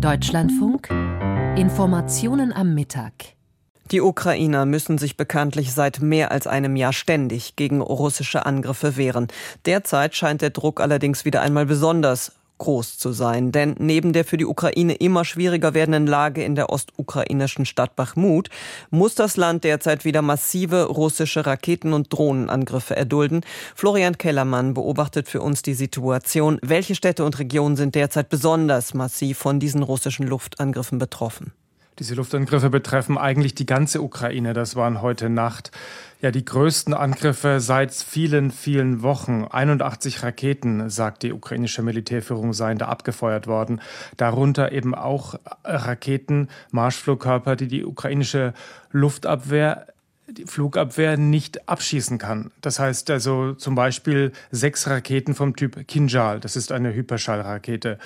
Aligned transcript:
Deutschlandfunk 0.00 0.90
Informationen 1.56 2.52
am 2.52 2.72
Mittag. 2.72 3.12
Die 3.90 4.00
Ukrainer 4.00 4.64
müssen 4.64 4.96
sich 4.96 5.16
bekanntlich 5.16 5.72
seit 5.72 6.00
mehr 6.00 6.30
als 6.30 6.46
einem 6.46 6.76
Jahr 6.76 6.92
ständig 6.92 7.56
gegen 7.56 7.80
russische 7.80 8.46
Angriffe 8.46 8.96
wehren. 8.96 9.26
Derzeit 9.66 10.14
scheint 10.14 10.40
der 10.40 10.50
Druck 10.50 10.80
allerdings 10.80 11.24
wieder 11.24 11.40
einmal 11.40 11.66
besonders 11.66 12.37
groß 12.58 12.98
zu 12.98 13.12
sein. 13.12 13.52
Denn 13.52 13.74
neben 13.78 14.12
der 14.12 14.24
für 14.24 14.36
die 14.36 14.46
Ukraine 14.46 14.94
immer 14.94 15.24
schwieriger 15.24 15.74
werdenden 15.74 16.06
Lage 16.06 16.44
in 16.44 16.54
der 16.54 16.70
ostukrainischen 16.70 17.64
Stadt 17.64 17.96
Bachmut 17.96 18.50
muss 18.90 19.14
das 19.14 19.36
Land 19.36 19.64
derzeit 19.64 20.04
wieder 20.04 20.22
massive 20.22 20.84
russische 20.84 21.46
Raketen- 21.46 21.92
und 21.92 22.12
Drohnenangriffe 22.12 22.96
erdulden. 22.96 23.42
Florian 23.74 24.18
Kellermann 24.18 24.74
beobachtet 24.74 25.28
für 25.28 25.40
uns 25.40 25.62
die 25.62 25.74
Situation. 25.74 26.58
Welche 26.62 26.94
Städte 26.94 27.24
und 27.24 27.38
Regionen 27.38 27.76
sind 27.76 27.94
derzeit 27.94 28.28
besonders 28.28 28.94
massiv 28.94 29.38
von 29.38 29.60
diesen 29.60 29.82
russischen 29.82 30.26
Luftangriffen 30.26 30.98
betroffen? 30.98 31.52
Diese 31.98 32.14
Luftangriffe 32.14 32.70
betreffen 32.70 33.18
eigentlich 33.18 33.56
die 33.56 33.66
ganze 33.66 34.00
Ukraine. 34.00 34.52
Das 34.52 34.76
waren 34.76 35.02
heute 35.02 35.28
Nacht 35.28 35.72
ja 36.20 36.30
die 36.30 36.44
größten 36.44 36.94
Angriffe 36.94 37.58
seit 37.58 37.92
vielen, 37.92 38.52
vielen 38.52 39.02
Wochen. 39.02 39.44
81 39.44 40.22
Raketen, 40.22 40.90
sagt 40.90 41.24
die 41.24 41.32
ukrainische 41.32 41.82
Militärführung, 41.82 42.52
seien 42.52 42.78
da 42.78 42.86
abgefeuert 42.86 43.48
worden. 43.48 43.80
Darunter 44.16 44.70
eben 44.70 44.94
auch 44.94 45.34
Raketen, 45.64 46.48
Marschflugkörper, 46.70 47.56
die 47.56 47.68
die 47.68 47.84
ukrainische 47.84 48.54
Luftabwehr 48.92 49.86
die 50.30 50.44
Flugabwehr 50.44 51.16
nicht 51.16 51.68
abschießen 51.68 52.18
kann. 52.18 52.50
Das 52.60 52.78
heißt 52.78 53.10
also 53.10 53.54
zum 53.54 53.74
Beispiel 53.74 54.32
sechs 54.50 54.86
Raketen 54.86 55.34
vom 55.34 55.56
Typ 55.56 55.86
Kinjal. 55.88 56.40
Das 56.40 56.56
ist 56.56 56.70
eine 56.70 56.92
Hyperschallrakete. 56.92 57.98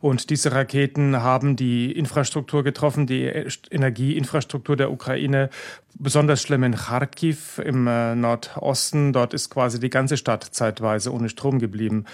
Und 0.00 0.30
diese 0.30 0.52
Raketen 0.52 1.22
haben 1.22 1.56
die 1.56 1.92
Infrastruktur 1.92 2.62
getroffen, 2.64 3.06
die 3.06 3.24
Energieinfrastruktur 3.70 4.76
der 4.76 4.90
Ukraine. 4.90 5.48
Besonders 5.94 6.42
schlimm 6.42 6.62
in 6.62 6.76
Kharkiv 6.76 7.58
im 7.58 7.86
äh, 7.86 8.14
Nordosten. 8.14 9.12
Dort 9.12 9.34
ist 9.34 9.50
quasi 9.50 9.80
die 9.80 9.90
ganze 9.90 10.16
Stadt 10.16 10.44
zeitweise 10.44 11.12
ohne 11.12 11.28
Strom 11.28 11.58
geblieben. 11.58 12.04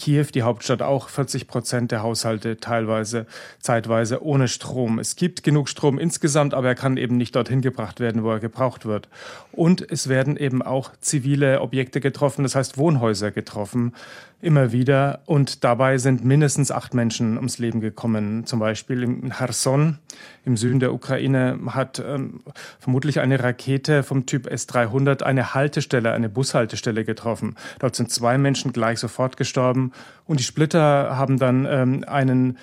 Kiew, 0.00 0.26
die 0.34 0.42
Hauptstadt, 0.42 0.80
auch 0.80 1.10
40 1.10 1.46
Prozent 1.46 1.92
der 1.92 2.02
Haushalte 2.02 2.56
teilweise 2.58 3.26
zeitweise 3.60 4.24
ohne 4.24 4.48
Strom. 4.48 4.98
Es 4.98 5.14
gibt 5.14 5.42
genug 5.42 5.68
Strom 5.68 5.98
insgesamt, 5.98 6.54
aber 6.54 6.68
er 6.68 6.74
kann 6.74 6.96
eben 6.96 7.18
nicht 7.18 7.36
dorthin 7.36 7.60
gebracht 7.60 8.00
werden, 8.00 8.24
wo 8.24 8.30
er 8.30 8.40
gebraucht 8.40 8.86
wird. 8.86 9.08
Und 9.52 9.90
es 9.90 10.08
werden 10.08 10.36
eben 10.36 10.62
auch 10.62 10.92
zivile 11.00 11.60
Objekte 11.60 12.00
getroffen, 12.00 12.42
das 12.44 12.54
heißt 12.54 12.78
Wohnhäuser 12.78 13.30
getroffen, 13.30 13.94
immer 14.40 14.72
wieder. 14.72 15.20
Und 15.26 15.64
dabei 15.64 15.98
sind 15.98 16.24
mindestens 16.24 16.70
acht 16.70 16.94
Menschen 16.94 17.36
ums 17.36 17.58
Leben 17.58 17.80
gekommen. 17.80 18.46
Zum 18.46 18.58
Beispiel 18.58 19.02
in 19.02 19.30
Kherson 19.30 19.98
im 20.44 20.56
Süden 20.56 20.80
der 20.80 20.94
Ukraine 20.94 21.58
hat 21.66 21.98
ähm, 21.98 22.40
vermutlich 22.78 23.20
eine 23.20 23.42
Rakete 23.42 24.02
vom 24.02 24.26
Typ 24.26 24.46
S-300 24.46 25.22
eine 25.22 25.54
Haltestelle, 25.54 26.12
eine 26.12 26.28
Bushaltestelle 26.28 27.04
getroffen. 27.04 27.56
Dort 27.78 27.96
sind 27.96 28.10
zwei 28.10 28.38
Menschen 28.38 28.72
gleich 28.72 28.98
sofort 28.98 29.36
gestorben. 29.36 29.92
Und 30.26 30.40
die 30.40 30.44
Splitter 30.44 31.16
haben 31.16 31.38
dann 31.38 31.66
ähm, 31.68 32.04
einen, 32.06 32.58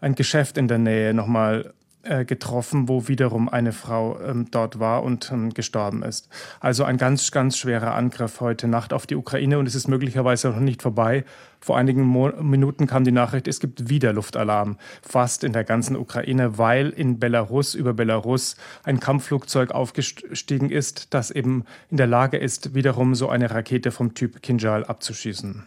ein 0.00 0.14
Geschäft 0.14 0.56
in 0.56 0.68
der 0.68 0.78
Nähe 0.78 1.12
nochmal 1.12 1.74
äh, 2.02 2.24
getroffen, 2.24 2.88
wo 2.88 3.08
wiederum 3.08 3.48
eine 3.48 3.72
Frau 3.72 4.18
ähm, 4.20 4.46
dort 4.50 4.78
war 4.78 5.02
und 5.02 5.30
ähm, 5.32 5.52
gestorben 5.52 6.02
ist. 6.02 6.28
Also 6.58 6.84
ein 6.84 6.96
ganz, 6.96 7.30
ganz 7.30 7.58
schwerer 7.58 7.94
Angriff 7.94 8.40
heute 8.40 8.68
Nacht 8.68 8.92
auf 8.92 9.06
die 9.06 9.16
Ukraine 9.16 9.58
und 9.58 9.66
es 9.66 9.74
ist 9.74 9.86
möglicherweise 9.86 10.48
noch 10.48 10.60
nicht 10.60 10.80
vorbei. 10.80 11.24
Vor 11.60 11.76
einigen 11.76 12.02
Mo 12.02 12.32
Minuten 12.40 12.86
kam 12.86 13.04
die 13.04 13.12
Nachricht, 13.12 13.46
es 13.46 13.60
gibt 13.60 13.90
wieder 13.90 14.14
Luftalarm, 14.14 14.78
fast 15.02 15.44
in 15.44 15.52
der 15.52 15.64
ganzen 15.64 15.94
Ukraine, 15.94 16.56
weil 16.56 16.88
in 16.88 17.18
Belarus, 17.18 17.74
über 17.74 17.92
Belarus, 17.92 18.56
ein 18.82 18.98
Kampfflugzeug 18.98 19.72
aufgestiegen 19.72 20.70
ist, 20.70 21.12
das 21.12 21.30
eben 21.30 21.64
in 21.90 21.98
der 21.98 22.06
Lage 22.06 22.38
ist, 22.38 22.74
wiederum 22.74 23.14
so 23.14 23.28
eine 23.28 23.50
Rakete 23.50 23.90
vom 23.90 24.14
Typ 24.14 24.42
Kinjal 24.42 24.84
abzuschießen. 24.84 25.66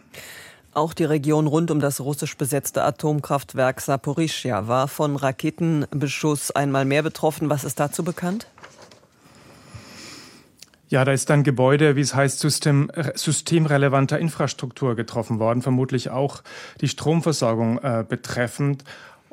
Auch 0.74 0.92
die 0.92 1.04
Region 1.04 1.46
rund 1.46 1.70
um 1.70 1.78
das 1.78 2.00
russisch 2.00 2.36
besetzte 2.36 2.82
Atomkraftwerk 2.82 3.80
Saporischia 3.80 4.66
war 4.66 4.88
von 4.88 5.14
Raketenbeschuss 5.14 6.50
einmal 6.50 6.84
mehr 6.84 7.04
betroffen. 7.04 7.48
Was 7.48 7.62
ist 7.62 7.78
dazu 7.78 8.02
bekannt? 8.02 8.48
Ja, 10.88 11.04
da 11.04 11.12
ist 11.12 11.30
ein 11.30 11.44
Gebäude, 11.44 11.94
wie 11.94 12.00
es 12.00 12.16
heißt, 12.16 12.40
system, 12.40 12.90
systemrelevanter 13.14 14.18
Infrastruktur 14.18 14.96
getroffen 14.96 15.38
worden, 15.38 15.62
vermutlich 15.62 16.10
auch 16.10 16.42
die 16.80 16.88
Stromversorgung 16.88 17.78
äh, 17.78 18.04
betreffend. 18.06 18.82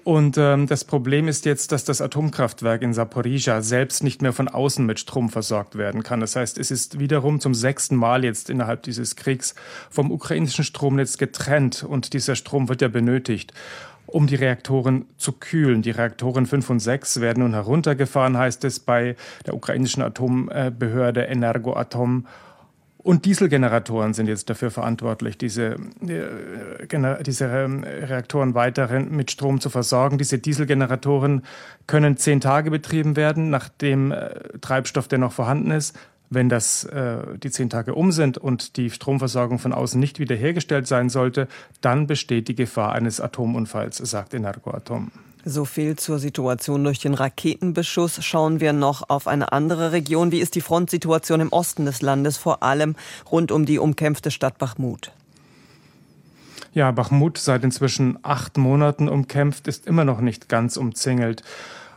Und 0.03 0.37
ähm, 0.37 0.67
das 0.67 0.83
Problem 0.83 1.27
ist 1.27 1.45
jetzt, 1.45 1.71
dass 1.71 1.83
das 1.83 2.01
Atomkraftwerk 2.01 2.81
in 2.81 2.93
Saporizhia 2.93 3.61
selbst 3.61 4.03
nicht 4.03 4.21
mehr 4.21 4.33
von 4.33 4.47
außen 4.47 4.85
mit 4.85 4.99
Strom 4.99 5.29
versorgt 5.29 5.77
werden 5.77 6.01
kann. 6.01 6.19
Das 6.19 6.35
heißt, 6.35 6.57
es 6.57 6.71
ist 6.71 6.99
wiederum 6.99 7.39
zum 7.39 7.53
sechsten 7.53 7.95
Mal 7.95 8.23
jetzt 8.23 8.49
innerhalb 8.49 8.83
dieses 8.83 9.15
Kriegs 9.15 9.53
vom 9.91 10.11
ukrainischen 10.11 10.63
Stromnetz 10.63 11.17
getrennt 11.17 11.83
und 11.83 12.13
dieser 12.13 12.35
Strom 12.35 12.67
wird 12.69 12.81
ja 12.81 12.87
benötigt 12.87 13.53
um 14.07 14.27
die 14.27 14.35
Reaktoren 14.35 15.05
zu 15.17 15.31
kühlen. 15.31 15.81
Die 15.81 15.91
Reaktoren 15.91 16.45
5 16.45 16.69
und 16.69 16.79
6 16.79 17.21
werden 17.21 17.43
nun 17.43 17.53
heruntergefahren, 17.53 18.37
heißt 18.37 18.65
es 18.65 18.79
bei 18.79 19.15
der 19.45 19.53
ukrainischen 19.53 20.03
Atombehörde 20.03 21.23
Energoatom. 21.23 22.27
Und 23.03 23.25
Dieselgeneratoren 23.25 24.13
sind 24.13 24.27
jetzt 24.27 24.49
dafür 24.49 24.69
verantwortlich, 24.69 25.37
diese, 25.37 25.77
äh, 26.07 27.23
diese 27.23 27.45
ähm, 27.45 27.83
Reaktoren 27.83 28.53
weiterhin 28.53 29.15
mit 29.15 29.31
Strom 29.31 29.59
zu 29.59 29.69
versorgen. 29.69 30.19
Diese 30.19 30.37
Dieselgeneratoren 30.37 31.41
können 31.87 32.17
zehn 32.17 32.41
Tage 32.41 32.69
betrieben 32.69 33.15
werden, 33.15 33.49
nach 33.49 33.69
dem 33.69 34.11
äh, 34.11 34.29
Treibstoff, 34.59 35.07
der 35.07 35.17
noch 35.17 35.31
vorhanden 35.31 35.71
ist. 35.71 35.97
Wenn 36.29 36.47
das, 36.47 36.83
äh, 36.85 37.37
die 37.37 37.49
zehn 37.49 37.71
Tage 37.71 37.95
um 37.95 38.11
sind 38.11 38.37
und 38.37 38.77
die 38.77 38.91
Stromversorgung 38.91 39.57
von 39.57 39.73
außen 39.73 39.99
nicht 39.99 40.19
wiederhergestellt 40.19 40.85
sein 40.85 41.09
sollte, 41.09 41.47
dann 41.81 42.05
besteht 42.05 42.47
die 42.49 42.55
Gefahr 42.55 42.93
eines 42.93 43.19
Atomunfalls, 43.19 43.97
sagt 43.97 44.33
Energoatom. 44.35 45.11
So 45.43 45.65
viel 45.65 45.95
zur 45.95 46.19
Situation 46.19 46.83
durch 46.83 46.99
den 46.99 47.15
Raketenbeschuss. 47.15 48.23
Schauen 48.23 48.59
wir 48.59 48.73
noch 48.73 49.09
auf 49.09 49.27
eine 49.27 49.51
andere 49.51 49.91
Region. 49.91 50.31
Wie 50.31 50.39
ist 50.39 50.53
die 50.53 50.61
Frontsituation 50.61 51.41
im 51.41 51.51
Osten 51.51 51.85
des 51.85 52.01
Landes, 52.01 52.37
vor 52.37 52.61
allem 52.61 52.95
rund 53.31 53.51
um 53.51 53.65
die 53.65 53.79
umkämpfte 53.79 54.29
Stadt 54.29 54.59
Bachmut? 54.59 55.11
Ja, 56.73 56.91
Bachmut 56.91 57.37
seit 57.37 57.63
inzwischen 57.63 58.19
acht 58.21 58.57
Monaten 58.57 59.09
umkämpft, 59.09 59.67
ist 59.67 59.87
immer 59.87 60.05
noch 60.05 60.21
nicht 60.21 60.47
ganz 60.47 60.77
umzingelt 60.77 61.43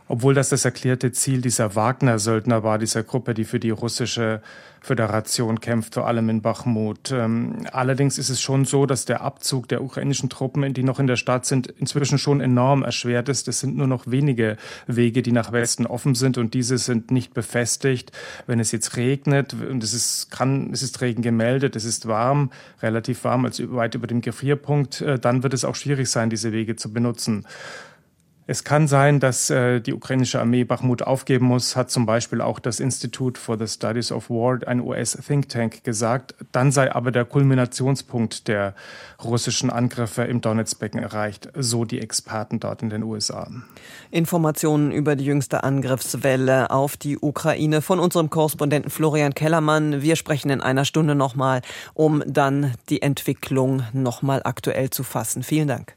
obwohl 0.07 0.33
das 0.33 0.49
das 0.49 0.65
erklärte 0.65 1.11
Ziel 1.11 1.41
dieser 1.41 1.75
Wagner-Söldner 1.75 2.63
war, 2.63 2.77
dieser 2.77 3.03
Gruppe, 3.03 3.33
die 3.33 3.45
für 3.45 3.59
die 3.59 3.71
russische 3.71 4.41
Föderation 4.85 5.59
kämpft, 5.59 5.95
vor 5.95 6.05
allem 6.05 6.29
in 6.29 6.43
Bachmut. 6.43 7.11
Ähm, 7.11 7.65
allerdings 7.71 8.19
ist 8.19 8.29
es 8.29 8.39
schon 8.39 8.65
so, 8.65 8.85
dass 8.85 9.05
der 9.05 9.21
Abzug 9.21 9.67
der 9.67 9.83
ukrainischen 9.83 10.29
Truppen, 10.29 10.75
die 10.75 10.83
noch 10.83 10.99
in 10.99 11.07
der 11.07 11.15
Stadt 11.15 11.47
sind, 11.47 11.67
inzwischen 11.67 12.19
schon 12.19 12.39
enorm 12.39 12.83
erschwert 12.83 13.27
ist. 13.27 13.47
Es 13.47 13.59
sind 13.59 13.75
nur 13.75 13.87
noch 13.87 14.05
wenige 14.05 14.57
Wege, 14.85 15.23
die 15.23 15.31
nach 15.31 15.51
Westen 15.51 15.87
offen 15.87 16.13
sind 16.13 16.37
und 16.37 16.53
diese 16.53 16.77
sind 16.77 17.09
nicht 17.09 17.33
befestigt. 17.33 18.11
Wenn 18.45 18.59
es 18.59 18.71
jetzt 18.71 18.95
regnet 18.95 19.55
und 19.55 19.83
es 19.83 19.93
ist, 19.95 20.29
kann, 20.29 20.69
es 20.71 20.83
ist 20.83 21.01
Regen 21.01 21.23
gemeldet, 21.23 21.75
es 21.75 21.83
ist 21.83 22.07
warm, 22.07 22.51
relativ 22.83 23.23
warm, 23.23 23.45
also 23.45 23.75
weit 23.75 23.95
über 23.95 24.05
dem 24.05 24.21
Gefrierpunkt, 24.21 25.01
äh, 25.01 25.17
dann 25.17 25.41
wird 25.41 25.55
es 25.55 25.65
auch 25.65 25.75
schwierig 25.75 26.09
sein, 26.09 26.29
diese 26.29 26.51
Wege 26.51 26.75
zu 26.75 26.93
benutzen. 26.93 27.47
Es 28.47 28.63
kann 28.63 28.87
sein, 28.87 29.19
dass 29.19 29.49
äh, 29.49 29.81
die 29.81 29.93
ukrainische 29.93 30.39
Armee 30.39 30.65
Bachmut 30.65 31.01
aufgeben 31.01 31.47
muss, 31.47 31.75
hat 31.75 31.89
zum 31.89 32.05
Beispiel 32.05 32.41
auch 32.41 32.59
das 32.59 32.79
Institute 32.79 33.39
for 33.39 33.57
the 33.57 33.67
Studies 33.67 34.11
of 34.11 34.29
War, 34.29 34.59
ein 34.67 34.81
US-Think 34.81 35.49
Tank, 35.49 35.83
gesagt. 35.83 36.35
Dann 36.51 36.71
sei 36.71 36.93
aber 36.93 37.11
der 37.11 37.25
Kulminationspunkt 37.25 38.47
der 38.47 38.75
russischen 39.23 39.71
Angriffe 39.71 40.23
im 40.23 40.41
Donetsbecken 40.41 41.01
erreicht, 41.01 41.49
so 41.55 41.85
die 41.85 41.99
Experten 41.99 42.59
dort 42.59 42.83
in 42.83 42.91
den 42.91 43.01
USA. 43.01 43.49
Informationen 44.11 44.91
über 44.91 45.15
die 45.15 45.25
jüngste 45.25 45.63
Angriffswelle 45.63 46.69
auf 46.69 46.97
die 46.97 47.17
Ukraine 47.17 47.81
von 47.81 47.99
unserem 47.99 48.29
Korrespondenten 48.29 48.91
Florian 48.91 49.33
Kellermann. 49.33 50.03
Wir 50.03 50.15
sprechen 50.15 50.51
in 50.51 50.61
einer 50.61 50.85
Stunde 50.85 51.15
nochmal, 51.15 51.61
um 51.95 52.21
dann 52.27 52.75
die 52.89 53.01
Entwicklung 53.01 53.81
nochmal 53.91 54.41
aktuell 54.43 54.91
zu 54.91 55.01
fassen. 55.01 55.41
Vielen 55.41 55.67
Dank. 55.67 55.95